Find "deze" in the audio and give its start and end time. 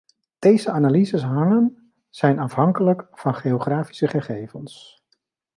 0.39-0.71